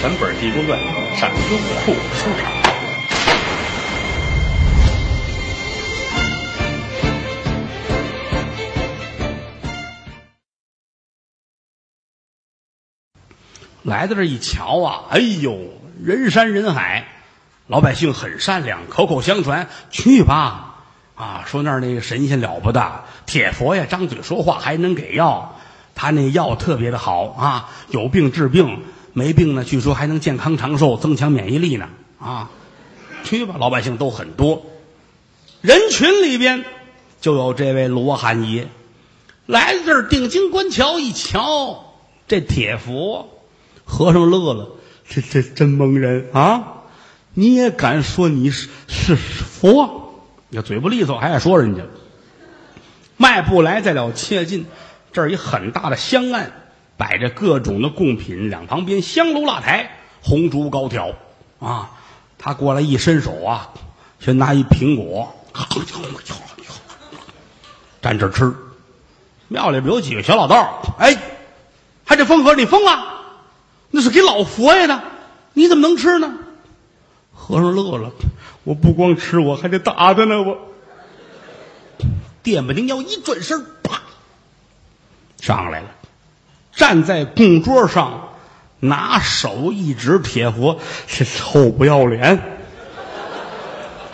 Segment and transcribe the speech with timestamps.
[0.00, 0.78] 全本《地宫传》
[1.18, 2.52] 上优酷收场。
[13.82, 15.58] 来到这一瞧啊，哎呦，
[16.00, 17.08] 人山人海，
[17.66, 20.76] 老百姓很善良，口口相传，去吧，
[21.16, 25.58] 啊，说那儿那个神仙了不得，铁佛呀，张嘴说话还能给药，
[25.96, 28.84] 他那药特别的好啊，有病治病，
[29.18, 31.88] 没病呢，据说还能健康长寿，增强免疫力呢，
[32.20, 32.50] 啊，
[33.24, 34.64] 去吧，老百姓都很多，
[35.60, 36.64] 人群里边
[37.20, 38.68] 就有这位罗汉爷，
[39.46, 41.96] 来到这儿定睛观瞧一瞧，
[42.28, 43.34] 这铁佛。
[43.90, 44.68] 和尚乐了，
[45.08, 46.82] 这这真蒙人啊！
[47.32, 50.12] 你也敢说你是是佛？
[50.50, 51.84] 你嘴不利索，还爱说人家。
[53.16, 54.66] 迈步来，再了切近，
[55.10, 56.52] 这儿一很大的香案，
[56.98, 61.14] 摆着各种的贡品，两旁边香炉蜡台，红烛高挑
[61.60, 61.92] 啊！
[62.36, 63.70] 他过来一伸手啊，
[64.20, 65.34] 先拿一苹果，
[68.02, 68.54] 站这吃。
[69.46, 71.16] 庙里边有几个小老道哎，
[72.04, 73.14] 还这风和你疯了？
[73.90, 75.02] 那是给老佛爷的，
[75.54, 76.34] 你怎么能吃呢？
[77.32, 78.12] 和尚乐了，
[78.64, 80.42] 我不光吃，我还得打他呢。
[80.42, 80.58] 我
[82.42, 84.02] 电不灵要一转身，啪，
[85.40, 85.88] 上来了，
[86.78, 88.30] 站在供桌上，
[88.78, 92.38] 拿手一指铁佛，这臭不要脸！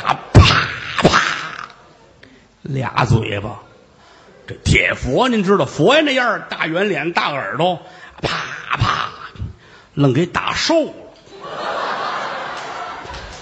[0.03, 0.67] 啊，啪
[1.03, 1.21] 啪，
[2.63, 3.61] 俩嘴巴。
[4.47, 7.81] 这铁佛您知道，佛爷那样大圆脸、大耳朵，
[8.23, 8.31] 啪
[8.79, 9.11] 啪。
[9.93, 10.93] 愣给打瘦了，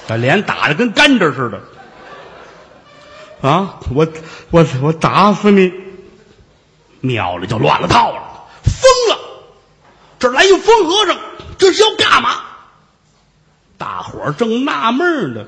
[0.07, 1.61] 把脸打的跟甘蔗似的。
[3.49, 3.81] 啊！
[3.95, 4.07] 我
[4.51, 5.73] 我我打死你！
[7.01, 8.22] 庙里就乱了套，了！
[10.23, 11.19] 这来一疯和尚，
[11.59, 12.45] 这是要干嘛？
[13.77, 15.45] 大伙儿正纳闷呢，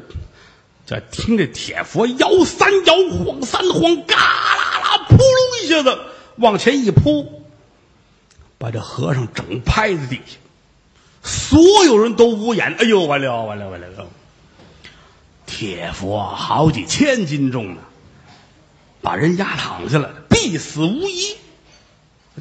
[0.84, 5.96] 这听这铁佛摇三摇，晃三晃，嘎啦啦，扑隆一下子
[6.38, 7.44] 往前一扑，
[8.58, 10.38] 把这和尚整拍在地下。
[11.22, 13.86] 所有人都捂眼，哎呦，完了，完了，完了！
[15.46, 17.80] 铁佛好几千斤重呢，
[19.00, 21.36] 把人压躺下了，必死无疑。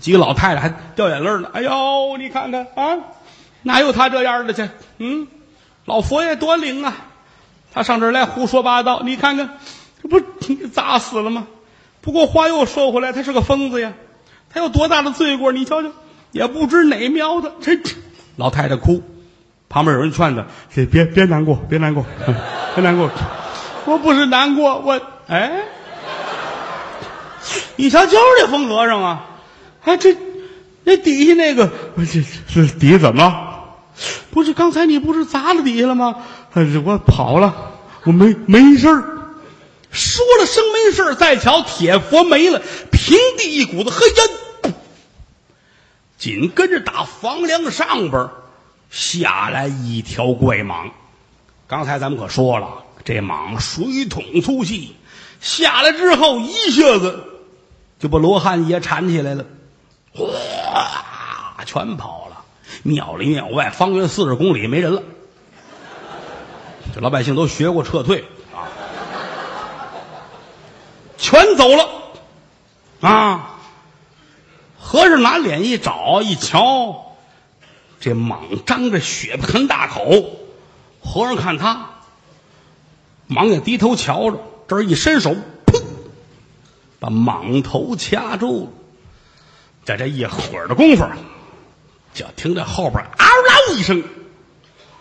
[0.01, 1.49] 几个老太太还掉眼泪呢。
[1.53, 2.97] 哎呦，你看看啊，
[3.61, 4.67] 哪有他这样的去？
[4.97, 5.27] 嗯，
[5.85, 6.93] 老佛爷多灵啊！
[7.73, 9.57] 他上这儿来胡说八道，你看看，
[10.01, 10.19] 这不
[10.67, 11.47] 砸死了吗？
[12.01, 13.93] 不过话又说回来，他是个疯子呀，
[14.53, 15.51] 他有多大的罪过？
[15.51, 15.89] 你瞧瞧，
[16.31, 17.79] 也不知哪喵的这。
[18.35, 19.01] 老太太哭，
[19.69, 22.03] 旁边有人劝她：“别别别难过，别难过，
[22.75, 23.09] 别难过。
[23.85, 25.51] ”我不是难过，我哎，
[27.75, 29.25] 你瞧，就是这疯和尚啊！
[29.83, 30.15] 哎，这
[30.83, 32.23] 那底下那个，这
[32.53, 33.49] 这底下怎么了？
[34.31, 36.15] 不是刚才你不是砸了底下了吗？
[36.83, 37.71] 我跑了，
[38.05, 39.03] 我没没事儿。
[39.91, 42.61] 说了声没事儿，再瞧铁佛没了，
[42.91, 44.73] 平地一股子黑烟。
[46.17, 48.29] 紧跟着打房梁上边
[48.89, 50.89] 下来一条怪蟒，
[51.67, 54.95] 刚才咱们可说了，这蟒水桶粗细，
[55.41, 57.23] 下来之后一下子
[57.99, 59.45] 就把罗汉爷缠起来了，
[60.15, 62.43] 哗，全跑了。
[62.83, 65.03] 庙里庙外方圆四十公里没人了，
[66.93, 68.67] 这老百姓都学过撤退啊，
[71.17, 71.89] 全走了
[73.01, 73.49] 啊。
[74.79, 77.15] 和尚拿脸一找一瞧，
[77.99, 80.25] 这蟒张着血盆大口。
[81.01, 81.89] 和尚看他，
[83.29, 84.37] 蟒也低头瞧着，
[84.67, 85.31] 这儿一伸手，
[85.65, 85.81] 砰，
[86.99, 88.67] 把蟒头掐住了。
[89.85, 91.05] 在这一会儿的功夫，
[92.13, 94.03] 就听着后边嗷啦一声，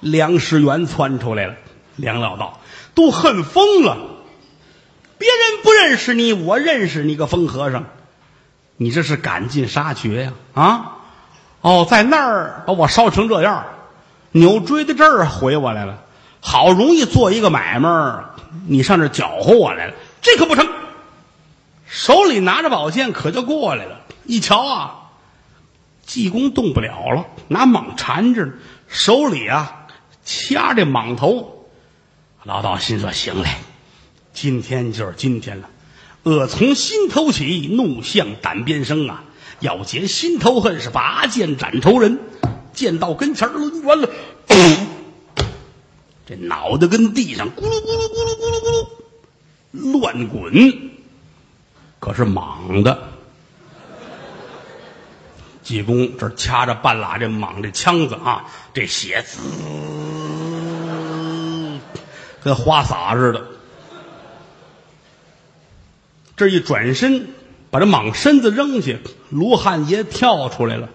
[0.01, 1.55] 梁师元窜出来了。
[1.97, 2.61] 梁老道
[2.95, 3.99] 都恨疯了，
[5.19, 7.85] 别人不认识你，我认识你个疯和尚。
[8.79, 10.33] 你这是赶尽杀绝呀！
[10.55, 10.97] 啊，
[11.61, 13.67] 哦，在那儿把我烧成这样，
[14.33, 16.03] 牛追到这儿回我来了。
[16.41, 18.25] 好容易做一个买卖，
[18.67, 20.67] 你上这搅和我来了，这可不成。
[21.87, 24.01] 手里拿着宝剑，可就过来了。
[24.25, 25.11] 一瞧啊，
[26.07, 28.49] 济公动不了了，拿蟒缠着，
[28.89, 29.87] 手里啊
[30.25, 31.67] 掐着蟒头。
[32.45, 33.49] 老道心说：行嘞，
[34.33, 35.69] 今天就是今天了。
[36.25, 39.25] 恶从心头起，怒向胆边生啊！
[39.59, 42.19] 要解心头恨，是拔剑斩仇人。
[42.73, 44.09] 剑到跟前，抡圆了，
[46.27, 50.91] 这脑袋跟地上咕噜咕噜咕噜咕噜咕噜乱滚。
[51.99, 53.12] 可是蟒的，
[55.63, 58.45] 济公这掐着半拉这蟒这枪子啊，
[58.75, 59.39] 这血滋，
[62.43, 63.43] 跟花洒似的。
[66.37, 67.29] 这一转身，
[67.71, 68.95] 把这蟒身子扔下，
[69.31, 70.89] 罗汉爷跳出来了，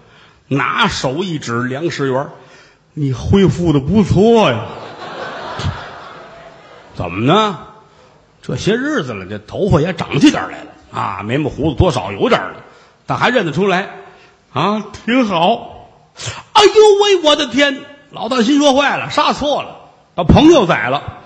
[0.48, 2.28] 拿手一指梁世元
[2.92, 4.66] ：“你恢复的不错呀。”
[6.94, 7.60] 怎么呢？
[8.42, 12.56] 这些日子了，这头发也长起点来了啊，眉毛胡子多少有点了，
[13.06, 13.88] 但还认得出来
[14.58, 15.88] 啊，挺好。
[16.52, 16.72] 哎呦
[17.04, 17.80] 喂，我的天！
[18.10, 21.20] 老大心说坏了，杀错了，把朋友宰了，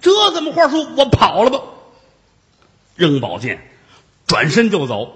[0.00, 0.86] 这怎么话说？
[0.96, 1.60] 我跑了吧。
[2.96, 3.70] 扔宝剑，
[4.26, 5.12] 转身就走。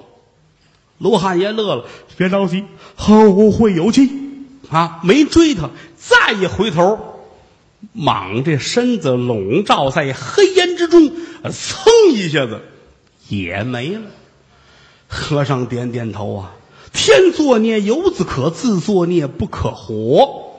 [0.98, 1.84] 罗汉爷乐了，
[2.18, 2.66] 别着急，
[2.96, 4.10] 后会有期
[4.70, 5.00] 啊！
[5.02, 6.98] 没追他，再一回头，
[7.96, 11.10] 蟒这身子笼罩在黑烟之中，
[11.44, 12.60] 噌一下子
[13.28, 14.02] 也没了。
[15.06, 16.52] 和尚点点头啊，
[17.00, 20.56] 天作孽犹自可，自作孽不可活。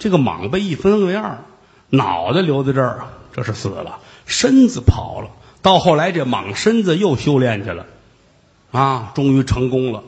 [0.00, 1.44] 这个蟒被一分为二，
[1.90, 5.30] 脑袋留在这儿，这是死了，身子跑了。
[5.62, 7.86] 到后来，这蟒身子又修炼去了，
[8.72, 10.02] 啊，终于成功了。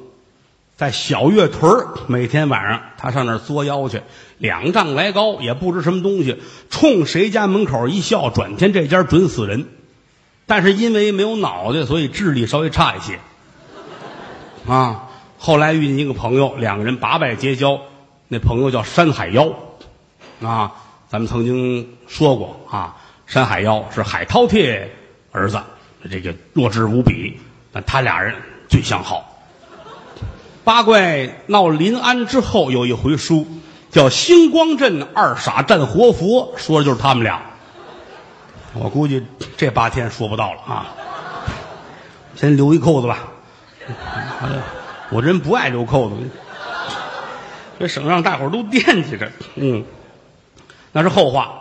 [0.76, 4.02] 在小月屯儿，每天晚上他上那儿作妖去，
[4.38, 9.68] 两丈来高，也不知什么东西，冲谁家门口一笑，转天这家准死人。
[10.44, 13.20] 但是因为没有脑袋，所以智力稍微差一些。
[14.66, 15.07] 啊，
[15.38, 17.78] 后来遇见一个朋友，两个人八拜结交，
[18.26, 19.48] 那朋友叫山海妖，
[20.42, 20.72] 啊，
[21.08, 22.96] 咱们曾经说过啊，
[23.26, 24.88] 山海妖是海饕餮。
[25.30, 25.60] 儿子，
[26.10, 27.38] 这个弱智无比，
[27.70, 28.34] 但他俩人
[28.66, 29.38] 最相好。
[30.64, 33.46] 八怪闹临安之后，有一回书
[33.90, 37.42] 叫《星光镇二傻战活佛》，说的就是他们俩。
[38.72, 39.24] 我估计
[39.58, 40.94] 这八天说不到了啊，
[42.34, 43.18] 先留一扣子吧。
[45.10, 46.16] 我这人不爱留扣子，
[47.78, 49.30] 这省让大伙儿都惦记着。
[49.54, 49.84] 嗯，
[50.92, 51.54] 那是后话。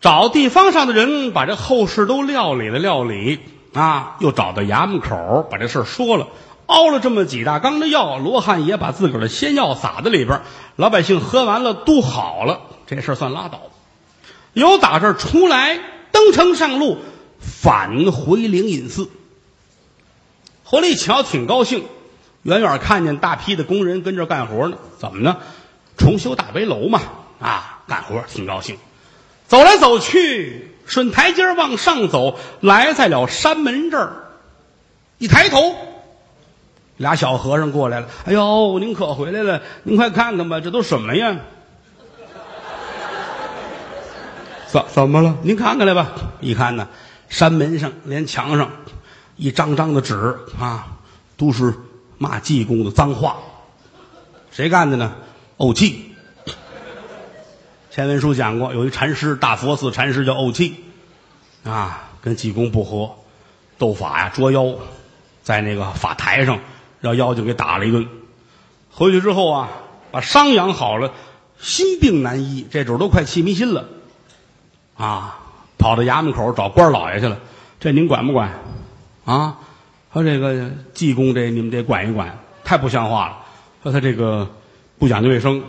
[0.00, 3.38] 找地方上的人把这后事都料理了料理
[3.72, 6.26] 啊，又找到衙门口把这事说了，
[6.66, 10.40] 熬了这么几大缸的药，罗汉爷把自个儿的仙药撒在里边，
[10.76, 13.60] 老百姓喝完了都好了，这事算拉倒。
[14.54, 15.78] 由打这儿出来，
[16.10, 16.98] 登城上路，
[17.38, 19.08] 返回灵隐寺。
[20.72, 21.84] 回来一瞧，挺高兴，
[22.44, 24.78] 远远看见大批的工人跟这干活呢。
[24.98, 25.36] 怎么呢？
[25.98, 27.02] 重修大北楼嘛，
[27.38, 28.78] 啊，干活挺高兴。
[29.46, 34.30] 走来走去，顺台阶往上走，来在了山门这儿。
[35.18, 35.76] 一抬头，
[36.96, 38.08] 俩小和尚过来了。
[38.24, 39.60] 哎呦，您可回来了！
[39.82, 41.36] 您快看看吧，这都什么呀？
[44.72, 45.36] 怎怎么了？
[45.42, 46.12] 您看看来吧。
[46.40, 46.88] 一看呢，
[47.28, 48.70] 山门上连墙上
[49.42, 50.86] 一张张的纸啊，
[51.36, 51.74] 都是
[52.16, 53.38] 骂济公的脏话。
[54.52, 55.14] 谁干的呢？
[55.58, 56.12] 怄气。
[57.90, 60.76] 前文书讲过，有一禅师，大佛寺禅师叫怄气，
[61.64, 63.16] 啊，跟济公不和，
[63.78, 64.76] 斗法呀，捉妖，
[65.42, 66.60] 在那个法台上
[67.00, 68.08] 让妖精给打了一顿。
[68.92, 69.70] 回去之后啊，
[70.12, 71.12] 把伤养好了，
[71.58, 73.88] 心病难医，这主都快气迷心了，
[74.96, 75.40] 啊，
[75.78, 77.40] 跑到衙门口找官老爷去了。
[77.80, 78.52] 这您管不管？
[79.24, 79.56] 啊，
[80.12, 83.36] 说这个济公这你们得管一管，太不像话了。
[83.82, 84.48] 说他这个
[84.98, 85.62] 不讲究卫生，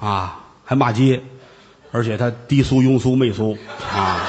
[0.00, 1.22] 啊，还骂街。
[1.92, 3.56] 而且他低俗庸俗媚俗
[3.90, 4.20] 啊！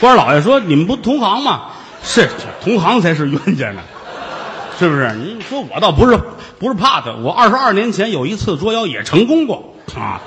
[0.00, 1.70] 官老爷说：“你们不同行吗？
[2.02, 2.28] 是
[2.60, 3.82] 同行才是冤家呢，
[4.76, 5.12] 是不是？
[5.14, 6.18] 你说我倒不是
[6.58, 10.20] 不是怕他，我二十二年前有一次捉妖也成功过啊！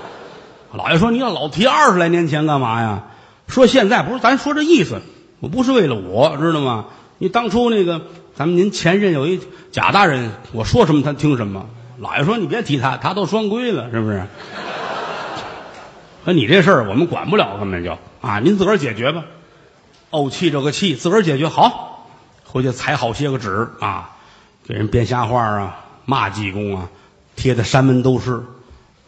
[0.71, 3.03] 老爷说你要老提二十来年前干嘛呀？
[3.47, 5.01] 说现在不是，咱说这意思，
[5.39, 6.85] 我不是为了我知道吗？
[7.17, 8.01] 你当初那个
[8.35, 9.39] 咱们您前任有一
[9.71, 11.65] 贾大人，我说什么他听什么。”
[11.99, 14.21] 老爷说：“你别提他，他都双规了，是不是？
[16.23, 19.23] 说你这事儿我们管不了，根本就啊，您自个儿解决吧。
[20.11, 22.07] 怄气这个气，自个儿解决好，
[22.43, 24.11] 回去裁好些个纸啊，
[24.63, 26.87] 给人编瞎话啊，骂济公啊，
[27.35, 28.43] 贴的山门都是。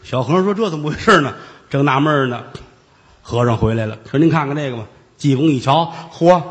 [0.02, 1.36] 小和尚说：这怎么回事呢？
[1.70, 2.42] 正纳闷呢，
[3.30, 4.84] 和尚回来了，说：您看看这个吧。
[5.16, 6.42] 济公一瞧，嚯，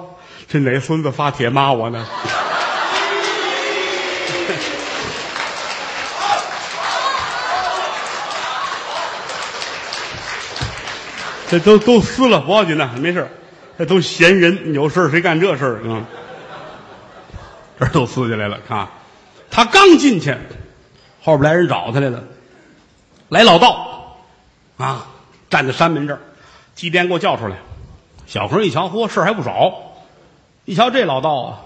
[0.46, 2.06] 这哪孙子发帖骂我呢？”
[11.50, 13.28] 这都都撕了，不要紧的，没事
[13.76, 16.04] 这都闲人，有事谁干这事儿啊？
[17.80, 18.86] 这都撕下来了，看，
[19.50, 20.32] 他刚进去，
[21.24, 22.22] 后边来人找他来了，
[23.30, 24.16] 来老道，
[24.76, 25.08] 啊，
[25.50, 26.20] 站在山门这儿，
[26.78, 27.56] 祭奠给我叫出来。
[28.26, 29.74] 小和尚一瞧，嚯，事儿还不少。
[30.64, 31.60] 一瞧这老道啊，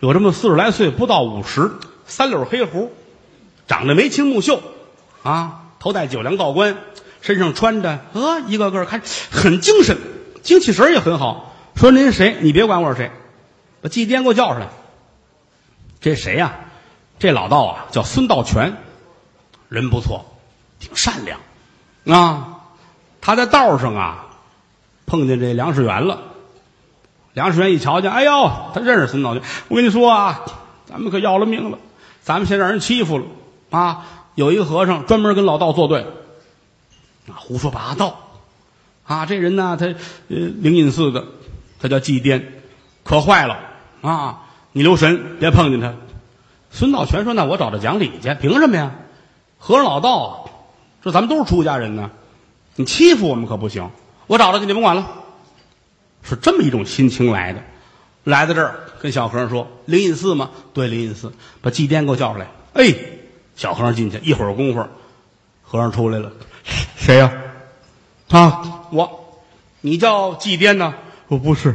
[0.00, 1.72] 有这么四十来岁，不到五十，
[2.06, 2.92] 三绺黑胡，
[3.66, 4.60] 长得眉清目秀，
[5.22, 6.76] 啊，头戴九梁道冠，
[7.22, 9.96] 身上穿着，呃，一个个看很精神，
[10.42, 11.54] 精气神也很好。
[11.74, 12.36] 说您谁？
[12.42, 13.10] 你别管我是谁，
[13.80, 14.68] 把祭奠给我叫出来。
[15.98, 16.56] 这谁呀、
[17.18, 18.76] 这老道啊，叫孙道全，
[19.70, 20.26] 人不错，
[20.78, 21.40] 挺善良
[22.14, 22.58] 啊。
[23.22, 24.26] 他在道上啊，
[25.06, 26.22] 碰见这梁世元了。
[27.34, 29.42] 梁世元一瞧见，哎呦，他认识孙道全。
[29.68, 30.44] 我跟你说啊，
[30.86, 31.78] 咱们可要了命了，
[32.22, 33.24] 咱们先让人欺负了
[33.70, 34.04] 啊！
[34.34, 36.02] 有一个和尚专门跟老道作对，
[37.28, 38.18] 啊，胡说八道
[39.06, 39.24] 啊！
[39.24, 39.94] 这人呢，他呃
[40.28, 41.24] 灵隐寺的，
[41.80, 42.42] 他叫祭奠，
[43.02, 43.58] 可坏了
[44.02, 44.42] 啊！
[44.72, 45.94] 你留神，别碰见他。
[46.70, 48.92] 孙道全说：“那我找他讲理去，凭什么呀？
[49.58, 50.50] 和尚老道啊，
[51.02, 52.10] 这咱们都是出家人呢，
[52.76, 53.90] 你欺负我们可不行。
[54.32, 55.10] 我找他去，你甭管了。”
[56.24, 57.62] 是这么一种心情来的，
[58.24, 60.48] 来到这儿跟小和尚说：“灵隐寺吗？
[60.72, 62.94] 对，灵隐寺，把祭奠给我叫出来。”哎，
[63.56, 64.86] 小和尚进去，一会儿功夫，
[65.62, 66.32] 和尚出来了，
[66.96, 67.30] 谁呀、
[68.30, 68.86] 啊？
[68.90, 69.42] 我，
[69.82, 70.94] 你叫祭奠呢？
[71.28, 71.74] 我不是，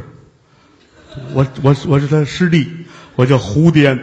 [1.34, 2.68] 我我我是他师弟，
[3.14, 3.96] 我叫胡颠，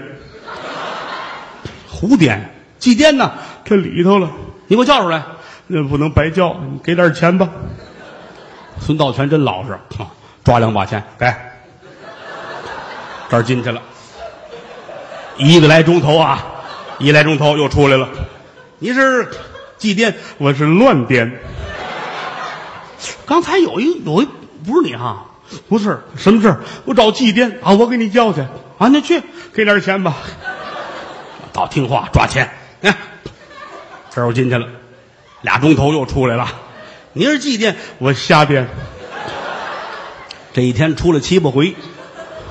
[1.89, 3.33] 胡颠，祭奠呢？
[3.65, 4.31] 这里头了，
[4.67, 5.25] 你给我叫出来。
[5.67, 7.49] 那不能白叫，你给点钱吧。
[8.79, 10.07] 孙道全真老实，啊
[10.43, 11.33] 抓两把钱给，
[13.29, 13.81] 这儿进去了，
[15.37, 16.45] 一个来钟头啊，
[16.99, 18.09] 一来钟头又出来了。
[18.77, 19.27] 你是
[19.77, 20.13] 祭奠？
[20.37, 21.41] 我是乱颠，
[23.25, 24.27] 刚才有一有一
[24.65, 25.25] 不是你哈？
[25.69, 28.41] 不是什么事儿我找祭奠啊，我给你叫去，
[28.77, 29.21] 啊，那去
[29.53, 30.15] 给点钱吧。
[31.53, 32.49] 倒听话抓钱，
[32.81, 32.95] 哎，
[34.11, 34.67] 这儿我进去了，
[35.41, 36.47] 俩钟头又出来了。
[37.17, 37.75] 你是祭奠？
[37.97, 38.67] 我瞎编，
[40.51, 41.73] 这一天出了七八回，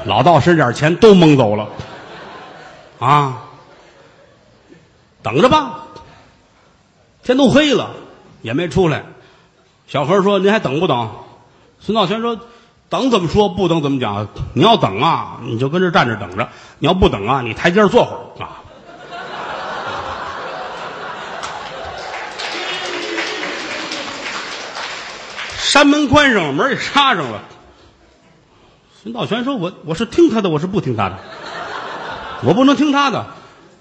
[0.07, 1.69] 老道身点钱都蒙走了，
[2.99, 3.43] 啊！
[5.23, 5.85] 等着吧，
[7.23, 7.91] 天都黑了
[8.41, 9.05] 也没出来。
[9.87, 11.11] 小和尚说：“您还等不等？”
[11.79, 12.41] 孙道全说
[12.89, 14.29] ：“等怎么说，不等怎么讲。
[14.55, 18.63] 你要等啊，你就跟这站着等着；你要不等啊，你台阶坐会儿啊。”
[25.75, 27.43] 山门关上了，门也插上了。
[29.03, 31.19] 孙道全说：“我我是听他的，我是不听他的，
[32.45, 33.27] 我不能听他的，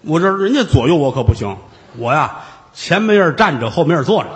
[0.02, 1.56] 我这人家左右我可不行，
[1.98, 2.38] 我呀
[2.74, 4.30] 前面人站着，后面人坐着，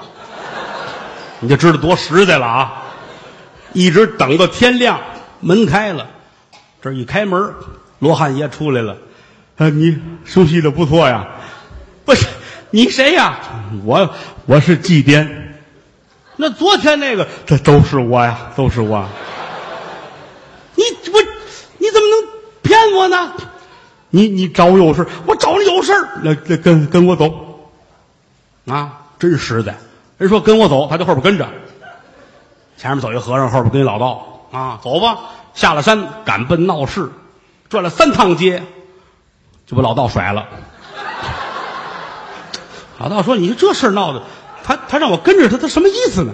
[1.39, 2.83] 你就知道多实在了啊！
[3.73, 4.99] 一直等到天亮，
[5.39, 6.05] 门开了，
[6.79, 7.55] 这一开门，
[7.97, 8.97] 罗汉爷出来了。
[9.57, 11.27] 啊，你熟悉的不错呀。
[12.05, 12.27] 不是
[12.69, 13.39] 你谁呀？
[13.83, 14.13] 我
[14.45, 15.27] 我是祭奠，
[16.37, 19.05] 那昨天那个这都是我呀，都是我。
[20.75, 21.21] 你我
[21.79, 22.27] 你怎么能
[22.61, 23.33] 骗我呢？
[24.09, 25.91] 你你找我有事，我找你有事
[26.23, 27.69] 那那跟跟我走。
[28.67, 29.75] 啊，真实在。
[30.17, 31.47] 人说跟我走，他就后边跟着。
[32.77, 35.17] 前面走一和尚，后边跟一老道啊，走吧。
[35.55, 37.09] 下了山，赶奔闹市，
[37.67, 38.63] 转了三趟街，
[39.65, 40.45] 就把老道甩了。
[42.99, 44.23] 老道说：“你这事闹的，
[44.67, 46.33] 他他让我跟着他，他什么意思呢？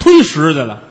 [0.00, 0.82] 忒实在了。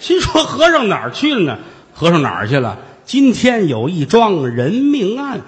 [0.00, 1.58] 心说和尚哪儿去了呢？
[1.92, 2.78] 和尚哪儿去了？
[3.04, 5.42] 今天有一桩人命案。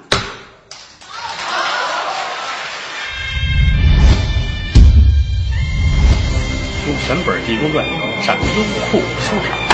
[6.85, 7.85] 听全本《地宫传》，
[8.23, 8.43] 上优
[8.91, 9.66] 酷收场。